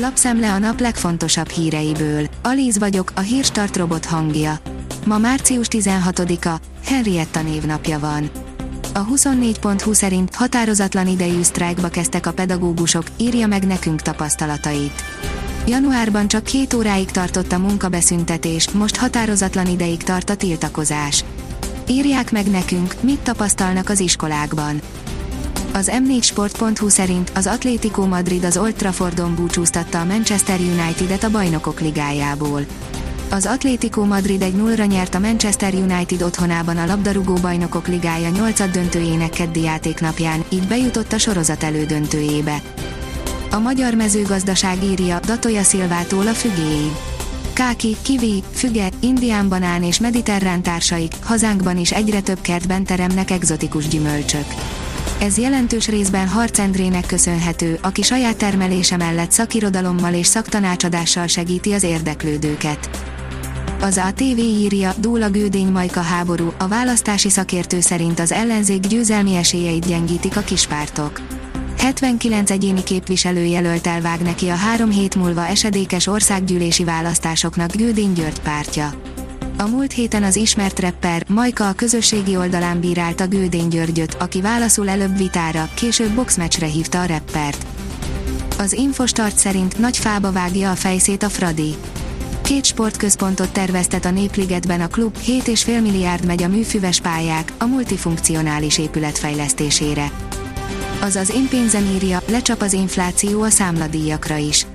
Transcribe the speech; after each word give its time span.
Lapszemle 0.00 0.52
a 0.52 0.58
nap 0.58 0.80
legfontosabb 0.80 1.48
híreiből. 1.48 2.26
Alíz 2.42 2.78
vagyok, 2.78 3.12
a 3.14 3.20
hírstart 3.20 3.76
robot 3.76 4.04
hangja. 4.04 4.58
Ma 5.06 5.18
március 5.18 5.66
16-a, 5.70 6.60
Henrietta 6.84 7.42
névnapja 7.42 7.98
van. 7.98 8.30
A 8.94 9.06
24.20 9.06 9.92
szerint 9.92 10.34
határozatlan 10.34 11.06
idejű 11.06 11.42
sztrájkba 11.42 11.88
kezdtek 11.88 12.26
a 12.26 12.32
pedagógusok, 12.32 13.02
írja 13.16 13.46
meg 13.46 13.66
nekünk 13.66 14.00
tapasztalatait. 14.02 15.02
Januárban 15.66 16.28
csak 16.28 16.44
két 16.44 16.74
óráig 16.74 17.10
tartott 17.10 17.52
a 17.52 17.58
munkabeszüntetés, 17.58 18.70
most 18.70 18.96
határozatlan 18.96 19.66
ideig 19.66 20.02
tart 20.02 20.30
a 20.30 20.34
tiltakozás. 20.34 21.24
Írják 21.88 22.32
meg 22.32 22.46
nekünk, 22.46 22.94
mit 23.00 23.20
tapasztalnak 23.20 23.88
az 23.88 24.00
iskolákban. 24.00 24.80
Az 25.72 25.90
M4sport.hu 25.92 26.88
szerint 26.88 27.32
az 27.34 27.46
Atlético 27.46 28.06
Madrid 28.06 28.44
az 28.44 28.56
Old 28.56 28.74
Traffordon 28.74 29.34
búcsúztatta 29.34 30.00
a 30.00 30.04
Manchester 30.04 30.60
United-et 30.60 31.22
a 31.22 31.30
bajnokok 31.30 31.80
ligájából. 31.80 32.64
Az 33.30 33.46
Atlético 33.46 34.04
Madrid 34.04 34.42
egy 34.42 34.54
0 34.54 34.84
nyert 34.84 35.14
a 35.14 35.18
Manchester 35.18 35.74
United 35.74 36.22
otthonában 36.22 36.76
a 36.76 36.86
labdarúgó 36.86 37.34
bajnokok 37.34 37.88
ligája 37.88 38.28
8 38.28 38.70
döntőjének 38.70 39.30
keddi 39.30 39.62
játéknapján, 39.62 40.44
így 40.48 40.66
bejutott 40.66 41.12
a 41.12 41.18
sorozat 41.18 41.62
elődöntőjébe. 41.62 42.62
A 43.50 43.58
magyar 43.58 43.94
mezőgazdaság 43.94 44.82
írja 44.82 45.20
Datoya 45.20 45.62
Szilvától 45.62 46.26
a 46.26 46.32
fügéig. 46.32 46.92
Káki, 47.52 47.96
kivi, 48.02 48.42
füge, 48.52 48.88
indián 49.00 49.48
banán 49.48 49.82
és 49.82 50.00
mediterrán 50.00 50.62
társaik, 50.62 51.12
hazánkban 51.22 51.76
is 51.76 51.92
egyre 51.92 52.20
több 52.20 52.40
kertben 52.40 52.84
teremnek 52.84 53.30
egzotikus 53.30 53.88
gyümölcsök. 53.88 54.46
Ez 55.20 55.38
jelentős 55.38 55.88
részben 55.88 56.28
Harc 56.28 56.58
Endrének 56.58 57.06
köszönhető, 57.06 57.78
aki 57.82 58.02
saját 58.02 58.36
termelése 58.36 58.96
mellett 58.96 59.30
szakirodalommal 59.30 60.14
és 60.14 60.26
szaktanácsadással 60.26 61.26
segíti 61.26 61.72
az 61.72 61.82
érdeklődőket. 61.82 62.90
Az 63.80 64.00
ATV 64.08 64.38
írja, 64.38 64.92
dúl 64.98 65.28
gődény 65.28 65.66
majka 65.66 66.00
háború, 66.00 66.52
a 66.58 66.68
választási 66.68 67.30
szakértő 67.30 67.80
szerint 67.80 68.20
az 68.20 68.32
ellenzék 68.32 68.80
győzelmi 68.80 69.34
esélyeit 69.34 69.86
gyengítik 69.86 70.36
a 70.36 70.40
kispártok. 70.40 71.20
79 71.78 72.50
egyéni 72.50 72.82
képviselő 72.82 73.44
jelölt 73.44 73.86
elvág 73.86 74.20
neki 74.20 74.48
a 74.48 74.54
három 74.54 74.90
hét 74.90 75.14
múlva 75.14 75.46
esedékes 75.46 76.06
országgyűlési 76.06 76.84
választásoknak 76.84 77.76
Gődény 77.76 78.12
György 78.12 78.40
pártja. 78.40 78.90
A 79.60 79.66
múlt 79.66 79.92
héten 79.92 80.22
az 80.22 80.36
ismert 80.36 80.80
rapper 80.80 81.24
Majka 81.28 81.68
a 81.68 81.72
közösségi 81.72 82.36
oldalán 82.36 82.80
bírálta 82.80 83.26
Gődény 83.26 83.68
Györgyöt, 83.68 84.14
aki 84.14 84.40
válaszul 84.40 84.88
előbb 84.88 85.16
vitára, 85.16 85.68
később 85.74 86.10
boxmeccsre 86.10 86.66
hívta 86.66 87.00
a 87.00 87.06
rappert. 87.06 87.66
Az 88.58 88.72
Infostart 88.72 89.36
szerint 89.36 89.78
nagy 89.78 89.96
fába 89.96 90.32
vágja 90.32 90.70
a 90.70 90.74
fejszét 90.74 91.22
a 91.22 91.28
Fradi. 91.28 91.74
Két 92.42 92.64
sportközpontot 92.64 93.52
terveztet 93.52 94.04
a 94.04 94.10
Népligetben 94.10 94.80
a 94.80 94.88
klub, 94.88 95.16
7,5 95.26 95.82
milliárd 95.82 96.26
megy 96.26 96.42
a 96.42 96.48
műfüves 96.48 97.00
pályák, 97.00 97.52
a 97.58 97.64
multifunkcionális 97.64 98.78
épület 98.78 99.18
fejlesztésére. 99.18 100.10
Azaz 101.00 101.30
én 101.30 101.48
pénzem 101.48 101.84
írja, 101.94 102.22
lecsap 102.30 102.62
az 102.62 102.72
infláció 102.72 103.42
a 103.42 103.50
számladíjakra 103.50 104.36
is. 104.36 104.66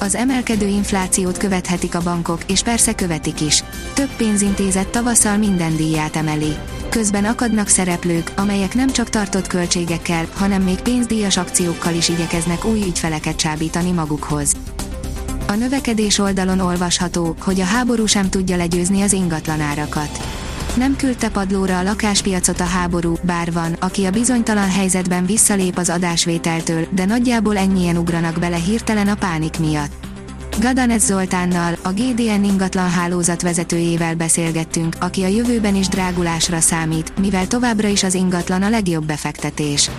Az 0.00 0.14
emelkedő 0.14 0.66
inflációt 0.66 1.36
követhetik 1.36 1.94
a 1.94 2.02
bankok, 2.02 2.40
és 2.46 2.62
persze 2.62 2.94
követik 2.94 3.40
is. 3.40 3.64
Több 3.94 4.16
pénzintézet 4.16 4.88
tavasszal 4.88 5.36
minden 5.36 5.76
díját 5.76 6.16
emeli. 6.16 6.56
Közben 6.88 7.24
akadnak 7.24 7.68
szereplők, 7.68 8.32
amelyek 8.36 8.74
nem 8.74 8.90
csak 8.90 9.08
tartott 9.08 9.46
költségekkel, 9.46 10.26
hanem 10.34 10.62
még 10.62 10.80
pénzdíjas 10.80 11.36
akciókkal 11.36 11.94
is 11.94 12.08
igyekeznek 12.08 12.64
új 12.64 12.82
ügyfeleket 12.86 13.36
csábítani 13.36 13.90
magukhoz. 13.90 14.52
A 15.46 15.54
növekedés 15.54 16.18
oldalon 16.18 16.60
olvasható, 16.60 17.34
hogy 17.40 17.60
a 17.60 17.64
háború 17.64 18.06
sem 18.06 18.30
tudja 18.30 18.56
legyőzni 18.56 19.02
az 19.02 19.12
ingatlanárakat. 19.12 20.37
Nem 20.78 20.96
küldte 20.96 21.28
padlóra 21.28 21.78
a 21.78 21.82
lakáspiacot 21.82 22.60
a 22.60 22.64
háború, 22.64 23.14
bár 23.22 23.52
van, 23.52 23.72
aki 23.72 24.04
a 24.04 24.10
bizonytalan 24.10 24.70
helyzetben 24.70 25.26
visszalép 25.26 25.76
az 25.76 25.88
adásvételtől, 25.88 26.86
de 26.90 27.04
nagyjából 27.04 27.56
ennyien 27.56 27.96
ugranak 27.96 28.38
bele 28.38 28.56
hirtelen 28.56 29.08
a 29.08 29.14
pánik 29.14 29.58
miatt. 29.58 29.92
Gadanez 30.60 31.04
Zoltánnal, 31.04 31.76
a 31.82 31.88
GDN 31.88 32.44
ingatlan 32.44 32.90
hálózat 32.90 33.42
vezetőjével 33.42 34.14
beszélgettünk, 34.14 34.96
aki 35.00 35.22
a 35.22 35.26
jövőben 35.26 35.74
is 35.74 35.88
drágulásra 35.88 36.60
számít, 36.60 37.18
mivel 37.18 37.46
továbbra 37.46 37.88
is 37.88 38.02
az 38.02 38.14
ingatlan 38.14 38.62
a 38.62 38.68
legjobb 38.68 39.04
befektetés. 39.04 39.90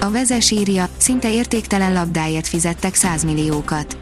A 0.00 0.10
vezes 0.10 0.50
írja, 0.50 0.88
szinte 0.96 1.32
értéktelen 1.32 1.92
labdáért 1.92 2.46
fizettek 2.46 2.94
100 2.94 3.24
milliókat 3.24 3.96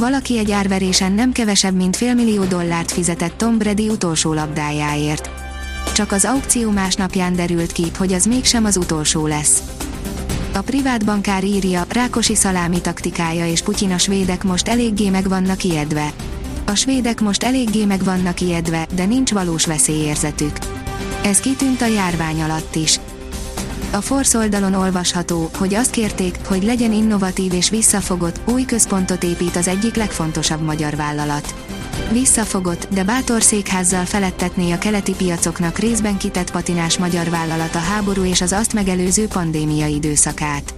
valaki 0.00 0.38
egy 0.38 0.50
árverésen 0.50 1.12
nem 1.12 1.32
kevesebb 1.32 1.74
mint 1.74 1.96
félmillió 1.96 2.44
dollárt 2.44 2.90
fizetett 2.90 3.36
Tom 3.36 3.58
Brady 3.58 3.88
utolsó 3.88 4.32
labdájáért. 4.32 5.45
Csak 5.96 6.12
az 6.12 6.24
aukció 6.24 6.70
másnapján 6.70 7.36
derült 7.36 7.72
ki, 7.72 7.90
hogy 7.98 8.12
az 8.12 8.24
mégsem 8.24 8.64
az 8.64 8.76
utolsó 8.76 9.26
lesz. 9.26 9.62
A 10.54 10.60
privát 10.60 11.04
bankár 11.04 11.44
írja, 11.44 11.84
Rákosi 11.88 12.34
szalámi 12.34 12.80
taktikája 12.80 13.46
és 13.46 13.62
Putyin 13.62 13.92
a 13.92 13.98
svédek 13.98 14.44
most 14.44 14.68
eléggé 14.68 15.08
meg 15.08 15.28
vannak 15.28 15.64
ijedve. 15.64 16.12
A 16.66 16.74
svédek 16.74 17.20
most 17.20 17.42
eléggé 17.42 17.84
meg 17.84 18.04
vannak 18.04 18.40
ijedve, 18.40 18.86
de 18.94 19.04
nincs 19.04 19.32
valós 19.32 19.66
veszélyérzetük. 19.66 20.58
Ez 21.22 21.40
kitűnt 21.40 21.82
a 21.82 21.86
járvány 21.86 22.42
alatt 22.42 22.74
is. 22.74 23.00
A 23.90 24.00
Force 24.00 24.38
oldalon 24.38 24.74
olvasható, 24.74 25.50
hogy 25.58 25.74
azt 25.74 25.90
kérték, 25.90 26.38
hogy 26.46 26.62
legyen 26.62 26.92
innovatív 26.92 27.52
és 27.52 27.70
visszafogott, 27.70 28.40
új 28.50 28.64
központot 28.64 29.24
épít 29.24 29.56
az 29.56 29.68
egyik 29.68 29.94
legfontosabb 29.94 30.60
magyar 30.60 30.96
vállalat. 30.96 31.54
Visszafogott, 32.12 32.88
de 32.90 33.04
bátor 33.04 33.42
székházzal 33.42 34.04
felettetné 34.04 34.72
a 34.72 34.78
keleti 34.78 35.14
piacoknak 35.14 35.78
részben 35.78 36.16
kitett 36.16 36.50
patinás 36.50 36.98
magyar 36.98 37.30
vállalat 37.30 37.74
a 37.74 37.78
háború 37.78 38.24
és 38.24 38.40
az 38.40 38.52
azt 38.52 38.72
megelőző 38.72 39.26
pandémia 39.26 39.86
időszakát. 39.86 40.74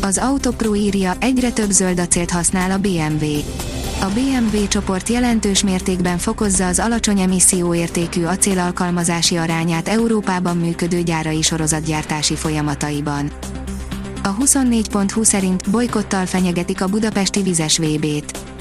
Az 0.00 0.18
Autopro 0.18 0.74
írja, 0.74 1.16
egyre 1.20 1.50
több 1.50 1.70
zöld 1.70 1.98
acélt 1.98 2.30
használ 2.30 2.70
a 2.70 2.78
BMW. 2.78 3.26
A 4.00 4.06
BMW 4.14 4.68
csoport 4.68 5.08
jelentős 5.08 5.62
mértékben 5.62 6.18
fokozza 6.18 6.66
az 6.66 6.78
alacsony 6.78 7.20
emisszióértékű 7.20 8.24
acél 8.24 8.58
alkalmazási 8.58 9.36
arányát 9.36 9.88
Európában 9.88 10.56
működő 10.56 11.02
gyárai 11.02 11.42
sorozatgyártási 11.42 12.34
folyamataiban. 12.34 13.30
A 14.22 14.36
24.20 14.36 15.24
szerint 15.24 15.70
bolykottal 15.70 16.26
fenyegetik 16.26 16.80
a 16.80 16.86
budapesti 16.86 17.42
vizes 17.42 17.78
VB-t. 17.78 18.53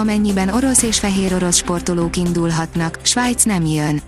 Amennyiben 0.00 0.48
orosz 0.48 0.82
és 0.82 0.98
fehér 0.98 1.34
orosz 1.34 1.56
sportolók 1.56 2.16
indulhatnak, 2.16 2.98
Svájc 3.02 3.44
nem 3.44 3.66
jön. 3.66 4.00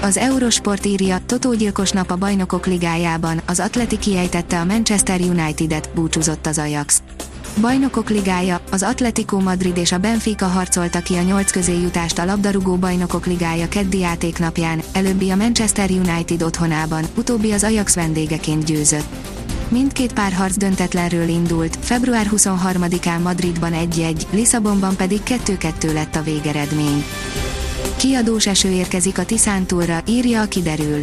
Az 0.00 0.16
Eurosport 0.16 0.86
írja, 0.86 1.18
totógyilkos 1.26 1.90
nap 1.90 2.10
a 2.10 2.16
bajnokok 2.16 2.66
ligájában, 2.66 3.40
az 3.46 3.60
Atleti 3.60 3.98
kiejtette 3.98 4.60
a 4.60 4.64
Manchester 4.64 5.20
United-et, 5.20 5.90
búcsúzott 5.94 6.46
az 6.46 6.58
Ajax. 6.58 7.02
Bajnokok 7.60 8.10
ligája, 8.10 8.60
az 8.70 8.82
Atletico 8.82 9.40
Madrid 9.40 9.76
és 9.76 9.92
a 9.92 9.98
Benfica 9.98 10.46
harcolta 10.46 11.00
ki 11.00 11.14
a 11.14 11.22
nyolc 11.22 11.50
közé 11.50 11.80
jutást 11.80 12.18
a 12.18 12.24
labdarúgó 12.24 12.76
bajnokok 12.76 13.26
ligája 13.26 13.68
keddi 13.68 13.98
játéknapján, 13.98 14.82
előbbi 14.92 15.30
a 15.30 15.36
Manchester 15.36 15.90
United 15.90 16.42
otthonában, 16.42 17.04
utóbbi 17.16 17.52
az 17.52 17.64
Ajax 17.64 17.94
vendégeként 17.94 18.64
győzött. 18.64 19.39
Mindkét 19.70 20.12
párharc 20.12 20.56
döntetlenről 20.56 21.28
indult, 21.28 21.78
február 21.80 22.30
23-án 22.36 23.22
Madridban 23.22 23.72
1-1, 23.74 24.22
Lisszabonban 24.30 24.96
pedig 24.96 25.20
2-2 25.24 25.92
lett 25.92 26.16
a 26.16 26.22
végeredmény. 26.22 27.04
Kiadós 27.96 28.46
eső 28.46 28.70
érkezik 28.70 29.18
a 29.18 29.24
Tiszántúlra, 29.24 30.02
írja 30.06 30.40
a 30.40 30.46
kiderül. 30.46 31.02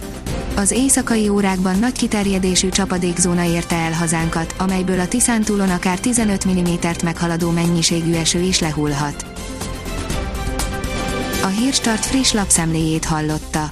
Az 0.56 0.72
éjszakai 0.72 1.30
órákban 1.30 1.80
nagy 1.80 1.92
kiterjedésű 1.92 2.70
csapadékzóna 2.70 3.44
érte 3.44 3.76
el 3.76 3.94
hazánkat, 3.94 4.56
amelyből 4.58 5.00
a 5.00 5.08
Tiszántúlon 5.08 5.70
akár 5.70 6.00
15 6.00 6.48
mm-t 6.48 7.04
meghaladó 7.04 7.50
mennyiségű 7.50 8.14
eső 8.14 8.40
is 8.40 8.60
lehullhat. 8.60 9.26
A 11.44 11.48
Hírstart 11.48 12.06
friss 12.06 12.32
lapszemléjét 12.32 13.06
hallotta. 13.06 13.72